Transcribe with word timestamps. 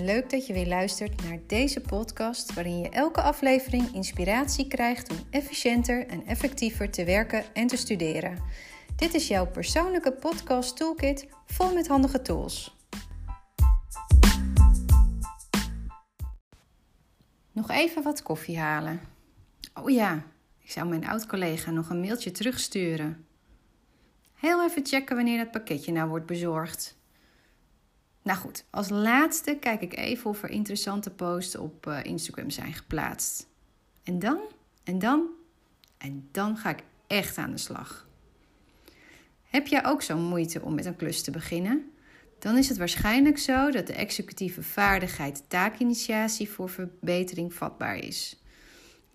leuk 0.00 0.30
dat 0.30 0.46
je 0.46 0.52
weer 0.52 0.66
luistert 0.66 1.22
naar 1.22 1.38
deze 1.46 1.80
podcast, 1.80 2.54
waarin 2.54 2.78
je 2.78 2.88
elke 2.88 3.22
aflevering 3.22 3.94
inspiratie 3.94 4.68
krijgt 4.68 5.10
om 5.10 5.16
efficiënter 5.30 6.06
en 6.06 6.26
effectiever 6.26 6.90
te 6.90 7.04
werken 7.04 7.44
en 7.54 7.66
te 7.66 7.76
studeren. 7.76 8.38
Dit 8.96 9.14
is 9.14 9.28
jouw 9.28 9.46
persoonlijke 9.46 10.12
podcast 10.12 10.76
toolkit 10.76 11.28
vol 11.46 11.74
met 11.74 11.88
handige 11.88 12.22
tools. 12.22 12.76
Nog 17.52 17.70
even 17.70 18.02
wat 18.02 18.22
koffie 18.22 18.58
halen. 18.58 19.00
Oh 19.74 19.90
ja, 19.90 20.22
ik 20.58 20.70
zou 20.70 20.88
mijn 20.88 21.06
oud-collega 21.06 21.70
nog 21.70 21.90
een 21.90 22.00
mailtje 22.00 22.30
terugsturen. 22.30 23.26
Heel 24.34 24.64
even 24.64 24.86
checken 24.86 25.16
wanneer 25.16 25.38
dat 25.38 25.50
pakketje 25.50 25.92
nou 25.92 26.08
wordt 26.08 26.26
bezorgd. 26.26 27.00
Nou 28.22 28.38
goed, 28.38 28.64
als 28.70 28.88
laatste 28.88 29.56
kijk 29.60 29.80
ik 29.80 29.96
even 29.96 30.30
of 30.30 30.42
er 30.42 30.50
interessante 30.50 31.10
posts 31.10 31.56
op 31.56 31.86
uh, 31.86 31.98
Instagram 32.02 32.50
zijn 32.50 32.72
geplaatst. 32.72 33.46
En 34.02 34.18
dan, 34.18 34.38
en 34.84 34.98
dan, 34.98 35.26
en 35.98 36.28
dan 36.30 36.56
ga 36.56 36.70
ik 36.70 36.82
echt 37.06 37.38
aan 37.38 37.50
de 37.50 37.58
slag. 37.58 38.08
Heb 39.42 39.66
jij 39.66 39.86
ook 39.86 40.02
zo'n 40.02 40.22
moeite 40.22 40.62
om 40.62 40.74
met 40.74 40.84
een 40.84 40.96
klus 40.96 41.22
te 41.22 41.30
beginnen? 41.30 41.90
Dan 42.38 42.56
is 42.56 42.68
het 42.68 42.78
waarschijnlijk 42.78 43.38
zo 43.38 43.70
dat 43.70 43.86
de 43.86 43.92
executieve 43.92 44.62
vaardigheid 44.62 45.44
taakinitiatie 45.48 46.48
voor 46.48 46.68
verbetering 46.68 47.54
vatbaar 47.54 47.96
is. 47.96 48.42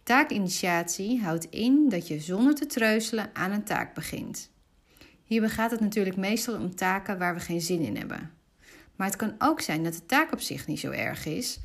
Taakinitiatie 0.04 1.22
houdt 1.22 1.46
in 1.46 1.90
dat 1.90 2.08
je 2.08 2.20
zonder 2.20 2.56
te 2.56 2.66
treuzelen 2.66 3.30
aan 3.34 3.52
een 3.52 3.64
taak 3.64 3.94
begint. 3.94 4.50
Hierbij 5.24 5.50
gaat 5.50 5.72
het 5.72 5.80
natuurlijk 5.80 6.18
meestal 6.18 6.56
om 6.56 6.76
taken 6.76 7.18
waar 7.18 7.34
we 7.34 7.40
geen 7.40 7.62
zin 7.62 7.82
in 7.82 7.98
hebben. 7.98 8.37
Maar 8.98 9.08
het 9.08 9.16
kan 9.16 9.36
ook 9.38 9.62
zijn 9.62 9.84
dat 9.84 9.94
de 9.94 10.06
taak 10.06 10.32
op 10.32 10.40
zich 10.40 10.68
niet 10.68 10.80
zo 10.80 10.92
erg 10.92 11.26
is, 11.26 11.60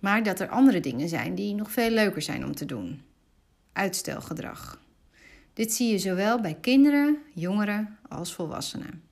maar 0.00 0.22
dat 0.22 0.40
er 0.40 0.48
andere 0.48 0.80
dingen 0.80 1.08
zijn 1.08 1.34
die 1.34 1.54
nog 1.54 1.70
veel 1.70 1.90
leuker 1.90 2.22
zijn 2.22 2.44
om 2.44 2.54
te 2.54 2.64
doen. 2.64 3.02
Uitstelgedrag. 3.72 4.80
Dit 5.52 5.72
zie 5.72 5.90
je 5.90 5.98
zowel 5.98 6.40
bij 6.40 6.56
kinderen, 6.60 7.18
jongeren 7.34 7.98
als 8.08 8.34
volwassenen. 8.34 9.02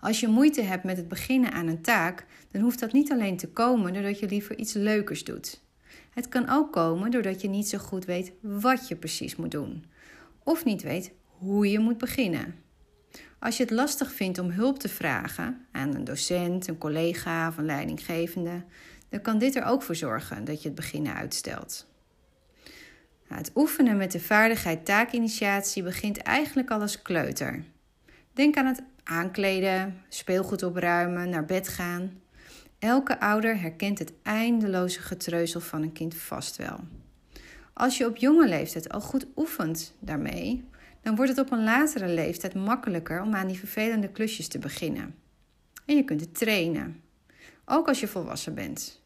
Als 0.00 0.20
je 0.20 0.28
moeite 0.28 0.62
hebt 0.62 0.84
met 0.84 0.96
het 0.96 1.08
beginnen 1.08 1.52
aan 1.52 1.66
een 1.66 1.82
taak, 1.82 2.26
dan 2.50 2.62
hoeft 2.62 2.80
dat 2.80 2.92
niet 2.92 3.12
alleen 3.12 3.36
te 3.36 3.48
komen 3.48 3.92
doordat 3.92 4.18
je 4.18 4.28
liever 4.28 4.58
iets 4.58 4.72
leukers 4.72 5.24
doet. 5.24 5.62
Het 6.10 6.28
kan 6.28 6.48
ook 6.48 6.72
komen 6.72 7.10
doordat 7.10 7.40
je 7.40 7.48
niet 7.48 7.68
zo 7.68 7.78
goed 7.78 8.04
weet 8.04 8.32
wat 8.40 8.88
je 8.88 8.96
precies 8.96 9.36
moet 9.36 9.50
doen, 9.50 9.84
of 10.44 10.64
niet 10.64 10.82
weet 10.82 11.12
hoe 11.22 11.70
je 11.70 11.78
moet 11.78 11.98
beginnen. 11.98 12.54
Als 13.40 13.56
je 13.56 13.62
het 13.62 13.72
lastig 13.72 14.12
vindt 14.12 14.38
om 14.38 14.50
hulp 14.50 14.78
te 14.78 14.88
vragen 14.88 15.66
aan 15.72 15.94
een 15.94 16.04
docent, 16.04 16.68
een 16.68 16.78
collega 16.78 17.48
of 17.48 17.56
een 17.56 17.64
leidinggevende, 17.64 18.62
dan 19.08 19.20
kan 19.20 19.38
dit 19.38 19.56
er 19.56 19.64
ook 19.64 19.82
voor 19.82 19.94
zorgen 19.94 20.44
dat 20.44 20.62
je 20.62 20.68
het 20.68 20.76
beginnen 20.76 21.14
uitstelt. 21.14 21.86
Het 23.26 23.50
oefenen 23.54 23.96
met 23.96 24.12
de 24.12 24.20
vaardigheid 24.20 24.84
taakinitiatie 24.84 25.82
begint 25.82 26.18
eigenlijk 26.18 26.70
al 26.70 26.80
als 26.80 27.02
kleuter. 27.02 27.64
Denk 28.32 28.56
aan 28.56 28.66
het 28.66 28.82
aankleden, 29.04 30.02
speelgoed 30.08 30.62
opruimen, 30.62 31.28
naar 31.28 31.44
bed 31.44 31.68
gaan. 31.68 32.20
Elke 32.78 33.20
ouder 33.20 33.60
herkent 33.60 33.98
het 33.98 34.12
eindeloze 34.22 35.00
getreuzel 35.00 35.60
van 35.60 35.82
een 35.82 35.92
kind 35.92 36.14
vast 36.14 36.56
wel. 36.56 36.80
Als 37.72 37.98
je 37.98 38.06
op 38.06 38.16
jonge 38.16 38.48
leeftijd 38.48 38.88
al 38.88 39.00
goed 39.00 39.26
oefent 39.36 39.94
daarmee, 39.98 40.68
dan 41.02 41.16
wordt 41.16 41.30
het 41.30 41.40
op 41.40 41.52
een 41.52 41.64
latere 41.64 42.08
leeftijd 42.08 42.54
makkelijker 42.54 43.22
om 43.22 43.34
aan 43.34 43.46
die 43.46 43.58
vervelende 43.58 44.08
klusjes 44.08 44.48
te 44.48 44.58
beginnen. 44.58 45.14
En 45.86 45.96
je 45.96 46.04
kunt 46.04 46.20
het 46.20 46.34
trainen, 46.34 47.00
ook 47.64 47.88
als 47.88 48.00
je 48.00 48.08
volwassen 48.08 48.54
bent. 48.54 49.02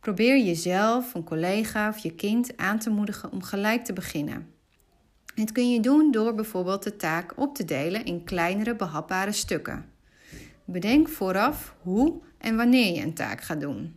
Probeer 0.00 0.38
jezelf, 0.38 1.14
een 1.14 1.24
collega 1.24 1.88
of 1.88 1.98
je 1.98 2.14
kind 2.14 2.56
aan 2.56 2.78
te 2.78 2.90
moedigen 2.90 3.32
om 3.32 3.42
gelijk 3.42 3.84
te 3.84 3.92
beginnen. 3.92 4.48
Dit 5.34 5.52
kun 5.52 5.72
je 5.72 5.80
doen 5.80 6.10
door 6.10 6.34
bijvoorbeeld 6.34 6.82
de 6.82 6.96
taak 6.96 7.32
op 7.36 7.54
te 7.54 7.64
delen 7.64 8.04
in 8.04 8.24
kleinere 8.24 8.76
behapbare 8.76 9.32
stukken. 9.32 9.90
Bedenk 10.64 11.08
vooraf 11.08 11.74
hoe 11.82 12.20
en 12.38 12.56
wanneer 12.56 12.94
je 12.94 13.02
een 13.02 13.14
taak 13.14 13.40
gaat 13.40 13.60
doen. 13.60 13.96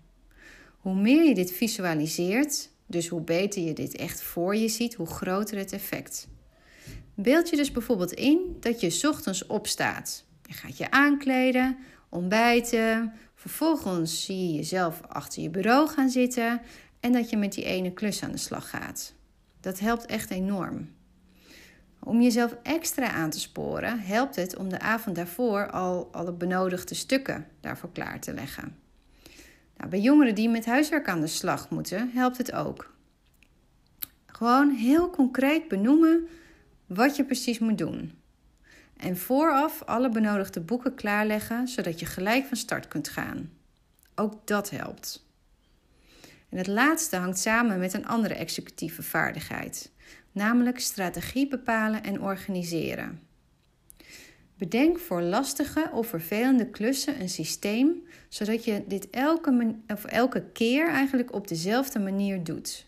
Hoe 0.79 0.95
meer 0.95 1.23
je 1.23 1.35
dit 1.35 1.51
visualiseert, 1.51 2.69
dus 2.85 3.07
hoe 3.07 3.21
beter 3.21 3.61
je 3.61 3.73
dit 3.73 3.95
echt 3.95 4.21
voor 4.21 4.55
je 4.55 4.67
ziet, 4.67 4.93
hoe 4.93 5.07
groter 5.07 5.57
het 5.57 5.71
effect. 5.71 6.27
Beeld 7.15 7.49
je 7.49 7.55
dus 7.55 7.71
bijvoorbeeld 7.71 8.11
in 8.11 8.57
dat 8.59 8.81
je 8.81 9.07
ochtends 9.07 9.45
opstaat. 9.45 10.25
Je 10.45 10.53
gaat 10.53 10.77
je 10.77 10.91
aankleden, 10.91 11.77
ontbijten. 12.09 13.13
Vervolgens 13.35 14.25
zie 14.25 14.47
je 14.47 14.53
jezelf 14.53 15.01
achter 15.07 15.41
je 15.41 15.49
bureau 15.49 15.87
gaan 15.89 16.09
zitten 16.09 16.61
en 16.99 17.11
dat 17.11 17.29
je 17.29 17.37
met 17.37 17.53
die 17.53 17.63
ene 17.63 17.93
klus 17.93 18.23
aan 18.23 18.31
de 18.31 18.37
slag 18.37 18.69
gaat. 18.69 19.13
Dat 19.61 19.79
helpt 19.79 20.05
echt 20.05 20.29
enorm. 20.29 20.89
Om 21.99 22.21
jezelf 22.21 22.55
extra 22.63 23.11
aan 23.11 23.29
te 23.29 23.39
sporen, 23.39 23.99
helpt 23.99 24.35
het 24.35 24.57
om 24.57 24.69
de 24.69 24.79
avond 24.79 25.15
daarvoor 25.15 25.71
al 25.71 26.09
alle 26.11 26.33
benodigde 26.33 26.95
stukken 26.95 27.47
daarvoor 27.59 27.91
klaar 27.91 28.19
te 28.19 28.33
leggen. 28.33 28.77
Nou, 29.77 29.89
bij 29.89 29.99
jongeren 29.99 30.35
die 30.35 30.49
met 30.49 30.65
huiswerk 30.65 31.07
aan 31.07 31.21
de 31.21 31.27
slag 31.27 31.69
moeten, 31.69 32.09
helpt 32.13 32.37
het 32.37 32.53
ook. 32.53 32.93
Gewoon 34.25 34.69
heel 34.69 35.09
concreet 35.09 35.67
benoemen 35.67 36.27
wat 36.93 37.15
je 37.15 37.25
precies 37.25 37.59
moet 37.59 37.77
doen. 37.77 38.11
En 38.97 39.17
vooraf 39.17 39.83
alle 39.83 40.09
benodigde 40.09 40.59
boeken 40.59 40.95
klaarleggen, 40.95 41.67
zodat 41.67 41.99
je 41.99 42.05
gelijk 42.05 42.45
van 42.45 42.57
start 42.57 42.87
kunt 42.87 43.09
gaan. 43.09 43.51
Ook 44.15 44.47
dat 44.47 44.69
helpt. 44.69 45.25
En 46.49 46.57
het 46.57 46.67
laatste 46.67 47.15
hangt 47.15 47.39
samen 47.39 47.79
met 47.79 47.93
een 47.93 48.07
andere 48.07 48.33
executieve 48.33 49.03
vaardigheid, 49.03 49.91
namelijk 50.31 50.79
strategie 50.79 51.47
bepalen 51.47 52.03
en 52.03 52.21
organiseren. 52.21 53.19
Bedenk 54.57 54.99
voor 54.99 55.21
lastige 55.21 55.89
of 55.91 56.07
vervelende 56.07 56.69
klussen 56.69 57.21
een 57.21 57.29
systeem, 57.29 58.03
zodat 58.29 58.65
je 58.65 58.83
dit 58.87 59.09
elke, 59.09 59.75
of 59.87 60.05
elke 60.05 60.43
keer 60.53 60.87
eigenlijk 60.87 61.33
op 61.33 61.47
dezelfde 61.47 61.99
manier 61.99 62.43
doet. 62.43 62.85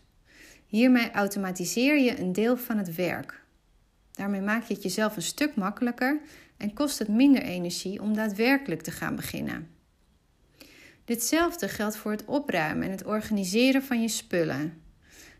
Hiermee 0.66 1.10
automatiseer 1.10 1.98
je 1.98 2.20
een 2.20 2.32
deel 2.32 2.56
van 2.56 2.78
het 2.78 2.94
werk, 2.94 3.42
Daarmee 4.16 4.40
maak 4.40 4.64
je 4.64 4.74
het 4.74 4.82
jezelf 4.82 5.16
een 5.16 5.22
stuk 5.22 5.56
makkelijker 5.56 6.20
en 6.56 6.74
kost 6.74 6.98
het 6.98 7.08
minder 7.08 7.42
energie 7.42 8.02
om 8.02 8.14
daadwerkelijk 8.14 8.82
te 8.82 8.90
gaan 8.90 9.16
beginnen. 9.16 9.68
Ditzelfde 11.04 11.68
geldt 11.68 11.96
voor 11.96 12.10
het 12.10 12.24
opruimen 12.24 12.84
en 12.84 12.90
het 12.90 13.04
organiseren 13.04 13.82
van 13.82 14.00
je 14.00 14.08
spullen. 14.08 14.82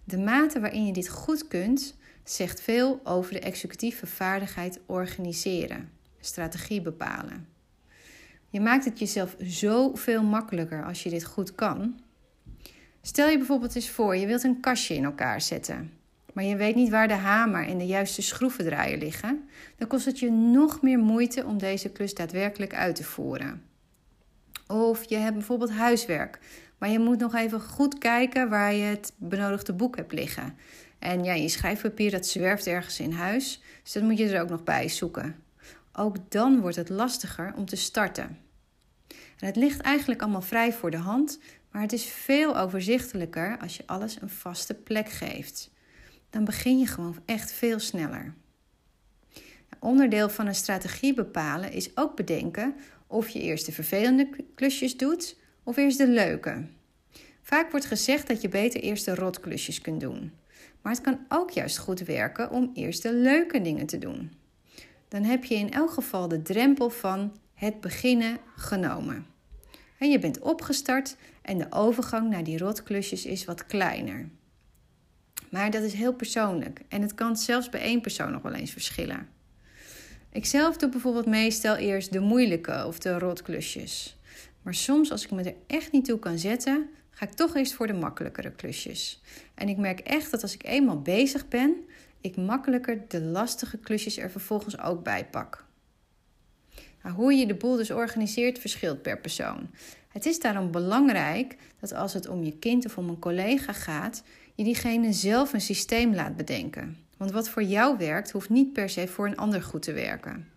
De 0.04 0.18
mate 0.18 0.60
waarin 0.60 0.86
je 0.86 0.92
dit 0.92 1.08
goed 1.08 1.48
kunt, 1.48 1.96
zegt 2.24 2.60
veel 2.60 3.00
over 3.04 3.32
de 3.32 3.40
executieve 3.40 4.06
vaardigheid 4.06 4.80
organiseren, 4.86 5.90
strategie 6.20 6.80
bepalen. 6.80 7.48
Je 8.48 8.60
maakt 8.60 8.84
het 8.84 8.98
jezelf 8.98 9.36
zoveel 9.38 10.22
makkelijker 10.22 10.84
als 10.84 11.02
je 11.02 11.10
dit 11.10 11.24
goed 11.24 11.54
kan. 11.54 12.00
Stel 13.02 13.28
je 13.28 13.38
bijvoorbeeld 13.38 13.74
eens 13.74 13.90
voor, 13.90 14.16
je 14.16 14.26
wilt 14.26 14.42
een 14.42 14.60
kastje 14.60 14.94
in 14.94 15.04
elkaar 15.04 15.40
zetten 15.40 15.95
maar 16.36 16.44
je 16.44 16.56
weet 16.56 16.74
niet 16.74 16.90
waar 16.90 17.08
de 17.08 17.14
hamer 17.14 17.66
en 17.66 17.78
de 17.78 17.86
juiste 17.86 18.22
schroevendraaier 18.22 18.98
liggen, 18.98 19.48
dan 19.76 19.88
kost 19.88 20.04
het 20.04 20.18
je 20.18 20.30
nog 20.30 20.82
meer 20.82 20.98
moeite 20.98 21.44
om 21.44 21.58
deze 21.58 21.88
klus 21.88 22.14
daadwerkelijk 22.14 22.74
uit 22.74 22.96
te 22.96 23.04
voeren. 23.04 23.62
Of 24.66 25.08
je 25.08 25.16
hebt 25.16 25.34
bijvoorbeeld 25.34 25.70
huiswerk, 25.70 26.38
maar 26.78 26.88
je 26.88 26.98
moet 26.98 27.18
nog 27.18 27.34
even 27.34 27.60
goed 27.60 27.98
kijken 27.98 28.48
waar 28.48 28.74
je 28.74 28.82
het 28.82 29.12
benodigde 29.16 29.72
boek 29.72 29.96
hebt 29.96 30.12
liggen. 30.12 30.54
En 30.98 31.24
ja, 31.24 31.32
je 31.32 31.48
schrijfpapier 31.48 32.10
dat 32.10 32.26
zwerft 32.26 32.66
ergens 32.66 33.00
in 33.00 33.12
huis, 33.12 33.62
dus 33.82 33.92
dat 33.92 34.02
moet 34.02 34.18
je 34.18 34.28
er 34.28 34.42
ook 34.42 34.50
nog 34.50 34.64
bij 34.64 34.88
zoeken. 34.88 35.42
Ook 35.92 36.30
dan 36.30 36.60
wordt 36.60 36.76
het 36.76 36.88
lastiger 36.88 37.52
om 37.56 37.64
te 37.64 37.76
starten. 37.76 38.38
En 39.38 39.46
het 39.46 39.56
ligt 39.56 39.80
eigenlijk 39.80 40.22
allemaal 40.22 40.42
vrij 40.42 40.72
voor 40.72 40.90
de 40.90 40.96
hand, 40.96 41.38
maar 41.70 41.82
het 41.82 41.92
is 41.92 42.04
veel 42.04 42.58
overzichtelijker 42.58 43.58
als 43.60 43.76
je 43.76 43.82
alles 43.86 44.20
een 44.20 44.30
vaste 44.30 44.74
plek 44.74 45.08
geeft 45.08 45.74
dan 46.30 46.44
begin 46.44 46.78
je 46.78 46.86
gewoon 46.86 47.18
echt 47.24 47.52
veel 47.52 47.78
sneller. 47.78 48.34
Onderdeel 49.78 50.28
van 50.28 50.46
een 50.46 50.54
strategie 50.54 51.14
bepalen 51.14 51.72
is 51.72 51.96
ook 51.96 52.16
bedenken 52.16 52.74
of 53.06 53.28
je 53.28 53.40
eerst 53.40 53.66
de 53.66 53.72
vervelende 53.72 54.28
klusjes 54.54 54.96
doet 54.96 55.36
of 55.62 55.76
eerst 55.76 55.98
de 55.98 56.08
leuke. 56.08 56.66
Vaak 57.42 57.70
wordt 57.70 57.86
gezegd 57.86 58.28
dat 58.28 58.40
je 58.40 58.48
beter 58.48 58.80
eerst 58.80 59.04
de 59.04 59.14
rotklusjes 59.14 59.80
kunt 59.80 60.00
doen. 60.00 60.32
Maar 60.82 60.92
het 60.92 61.02
kan 61.02 61.18
ook 61.28 61.50
juist 61.50 61.78
goed 61.78 62.00
werken 62.00 62.50
om 62.50 62.70
eerst 62.74 63.02
de 63.02 63.12
leuke 63.12 63.60
dingen 63.60 63.86
te 63.86 63.98
doen. 63.98 64.32
Dan 65.08 65.22
heb 65.22 65.44
je 65.44 65.54
in 65.54 65.72
elk 65.72 65.90
geval 65.90 66.28
de 66.28 66.42
drempel 66.42 66.90
van 66.90 67.36
het 67.54 67.80
beginnen 67.80 68.38
genomen. 68.56 69.26
En 69.98 70.10
je 70.10 70.18
bent 70.18 70.38
opgestart 70.38 71.16
en 71.42 71.58
de 71.58 71.66
overgang 71.70 72.30
naar 72.30 72.44
die 72.44 72.58
rotklusjes 72.58 73.24
is 73.24 73.44
wat 73.44 73.66
kleiner. 73.66 74.28
Maar 75.50 75.70
dat 75.70 75.82
is 75.82 75.92
heel 75.92 76.12
persoonlijk 76.12 76.80
en 76.88 77.02
het 77.02 77.14
kan 77.14 77.36
zelfs 77.36 77.68
bij 77.68 77.80
één 77.80 78.00
persoon 78.00 78.32
nog 78.32 78.42
wel 78.42 78.54
eens 78.54 78.70
verschillen. 78.70 79.28
Ik 80.32 80.46
zelf 80.46 80.76
doe 80.76 80.88
bijvoorbeeld 80.88 81.26
meestal 81.26 81.76
eerst 81.76 82.12
de 82.12 82.20
moeilijke 82.20 82.84
of 82.86 82.98
de 82.98 83.18
rotklusjes. 83.18 84.16
Maar 84.62 84.74
soms, 84.74 85.10
als 85.10 85.24
ik 85.24 85.30
me 85.30 85.42
er 85.42 85.54
echt 85.66 85.92
niet 85.92 86.04
toe 86.04 86.18
kan 86.18 86.38
zetten, 86.38 86.88
ga 87.10 87.24
ik 87.24 87.32
toch 87.32 87.54
eerst 87.56 87.72
voor 87.72 87.86
de 87.86 87.92
makkelijkere 87.92 88.50
klusjes. 88.50 89.22
En 89.54 89.68
ik 89.68 89.76
merk 89.76 90.00
echt 90.00 90.30
dat 90.30 90.42
als 90.42 90.54
ik 90.54 90.64
eenmaal 90.64 91.02
bezig 91.02 91.48
ben, 91.48 91.76
ik 92.20 92.36
makkelijker 92.36 93.04
de 93.08 93.20
lastige 93.20 93.78
klusjes 93.78 94.18
er 94.18 94.30
vervolgens 94.30 94.78
ook 94.80 95.02
bij 95.02 95.26
pak. 95.30 95.64
Nou, 97.02 97.14
hoe 97.14 97.32
je 97.32 97.46
de 97.46 97.54
boel 97.54 97.76
dus 97.76 97.90
organiseert 97.90 98.58
verschilt 98.58 99.02
per 99.02 99.18
persoon. 99.18 99.70
Het 100.08 100.26
is 100.26 100.40
daarom 100.40 100.70
belangrijk 100.70 101.56
dat 101.80 101.92
als 101.92 102.12
het 102.12 102.28
om 102.28 102.44
je 102.44 102.58
kind 102.58 102.86
of 102.86 102.98
om 102.98 103.08
een 103.08 103.18
collega 103.18 103.72
gaat, 103.72 104.22
je 104.56 104.64
diegene 104.64 105.12
zelf 105.12 105.52
een 105.52 105.60
systeem 105.60 106.14
laat 106.14 106.36
bedenken. 106.36 106.96
Want 107.16 107.30
wat 107.30 107.48
voor 107.48 107.62
jou 107.62 107.98
werkt, 107.98 108.30
hoeft 108.30 108.48
niet 108.48 108.72
per 108.72 108.88
se 108.88 109.08
voor 109.08 109.26
een 109.26 109.36
ander 109.36 109.62
goed 109.62 109.82
te 109.82 109.92
werken. 109.92 110.48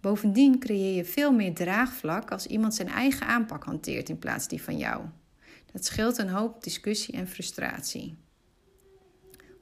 Bovendien 0.00 0.58
creëer 0.58 0.96
je 0.96 1.04
veel 1.04 1.32
meer 1.32 1.54
draagvlak 1.54 2.30
als 2.30 2.46
iemand 2.46 2.74
zijn 2.74 2.88
eigen 2.88 3.26
aanpak 3.26 3.64
hanteert 3.64 4.08
in 4.08 4.18
plaats 4.18 4.48
die 4.48 4.62
van 4.62 4.78
jou. 4.78 5.04
Dat 5.72 5.84
scheelt 5.84 6.18
een 6.18 6.28
hoop 6.28 6.62
discussie 6.62 7.14
en 7.14 7.28
frustratie. 7.28 8.16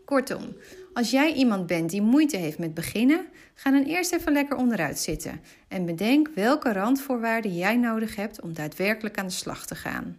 Kortom, 0.05 0.57
als 0.93 1.11
jij 1.11 1.33
iemand 1.33 1.67
bent 1.67 1.91
die 1.91 2.03
moeite 2.03 2.37
heeft 2.37 2.59
met 2.59 2.75
beginnen, 2.75 3.27
ga 3.55 3.71
dan 3.71 3.83
eerst 3.83 4.13
even 4.13 4.33
lekker 4.33 4.57
onderuit 4.57 4.99
zitten 4.99 5.41
en 5.69 5.87
bedenk 5.87 6.31
welke 6.35 6.73
randvoorwaarden 6.73 7.57
jij 7.57 7.77
nodig 7.77 8.17
hebt 8.17 8.41
om 8.41 8.53
daadwerkelijk 8.53 9.19
aan 9.19 9.27
de 9.27 9.33
slag 9.33 9.67
te 9.67 9.75
gaan. 9.75 10.17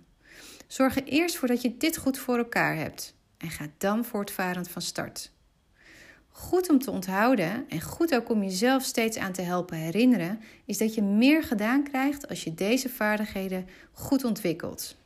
Zorg 0.68 0.96
er 0.96 1.04
eerst 1.04 1.36
voor 1.36 1.48
dat 1.48 1.62
je 1.62 1.78
dit 1.78 1.98
goed 1.98 2.18
voor 2.18 2.38
elkaar 2.38 2.76
hebt 2.76 3.18
en 3.40 3.50
ga 3.50 3.68
dan 3.78 4.06
voortvarend 4.06 4.70
van 4.70 4.82
start. 4.82 5.32
Goed 6.30 6.70
om 6.70 6.80
te 6.80 6.92
onthouden 6.92 7.70
en 7.70 7.82
goed 7.82 8.16
ook 8.16 8.30
om 8.30 8.44
jezelf 8.44 8.84
steeds 8.84 9.18
aan 9.18 9.32
te 9.32 9.42
helpen 9.42 9.78
herinneren, 9.78 10.42
is 10.66 10.78
dat 10.78 10.96
je 10.96 11.02
meer 11.02 11.44
gedaan 11.44 11.84
krijgt 11.84 12.28
als 12.28 12.44
je 12.44 12.54
deze 12.54 12.90
vaardigheden 12.90 13.68
goed 13.92 14.24
ontwikkelt. 14.24 14.98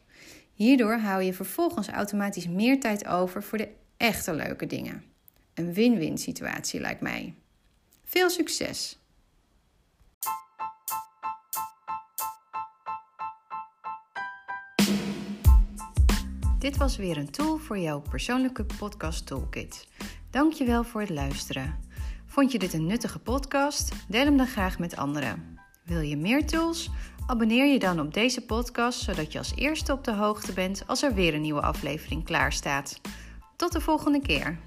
Hierdoor 0.54 0.98
hou 0.98 1.24
je 1.24 1.34
vervolgens 1.34 1.88
automatisch 1.88 2.48
meer 2.48 2.80
tijd 2.80 3.08
over 3.08 3.44
voor 3.44 3.58
de 3.58 3.70
echte 3.98 4.34
leuke 4.34 4.66
dingen. 4.66 5.04
Een 5.54 5.74
win-win 5.74 6.18
situatie 6.18 6.80
lijkt 6.80 7.02
mij. 7.02 7.34
Veel 8.04 8.30
succes! 8.30 9.03
Dit 16.64 16.78
was 16.78 16.98
weer 16.98 17.18
een 17.18 17.32
tool 17.32 17.58
voor 17.58 17.78
jouw 17.78 18.02
persoonlijke 18.02 18.66
podcast 18.78 19.26
toolkit. 19.26 19.88
Dankjewel 20.30 20.84
voor 20.84 21.02
het 21.02 21.10
luisteren. 21.10 21.80
Vond 22.26 22.52
je 22.52 22.60
dit 22.60 22.74
een 22.74 22.86
nuttige 22.86 23.20
podcast? 23.20 23.94
Deel 24.08 24.26
hem 24.26 24.38
dan 24.38 24.48
graag 24.48 24.80
met 24.80 24.96
anderen. 24.96 25.60
Wil 25.86 26.00
je 26.00 26.18
meer 26.18 26.48
tools? 26.48 26.90
Abonneer 27.26 27.66
je 27.66 27.80
dan 27.80 28.00
op 28.00 28.14
deze 28.14 28.46
podcast 28.46 29.00
zodat 29.00 29.32
je 29.32 29.38
als 29.38 29.56
eerste 29.56 29.92
op 29.92 30.04
de 30.04 30.14
hoogte 30.14 30.54
bent 30.54 30.84
als 30.88 31.04
er 31.04 31.14
weer 31.14 31.34
een 31.34 31.42
nieuwe 31.42 31.62
aflevering 31.62 32.24
klaar 32.24 32.54
staat. 32.54 33.02
Tot 33.56 33.72
de 33.72 33.82
volgende 33.82 34.22
keer. 34.22 34.60